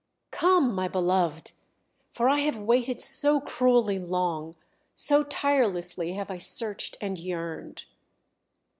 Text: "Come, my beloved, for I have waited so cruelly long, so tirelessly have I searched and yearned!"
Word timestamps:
"Come, 0.31 0.73
my 0.73 0.87
beloved, 0.87 1.51
for 2.11 2.27
I 2.27 2.39
have 2.39 2.57
waited 2.57 3.03
so 3.03 3.39
cruelly 3.39 3.99
long, 3.99 4.55
so 4.95 5.23
tirelessly 5.23 6.13
have 6.13 6.31
I 6.31 6.39
searched 6.39 6.97
and 6.99 7.19
yearned!" 7.19 7.85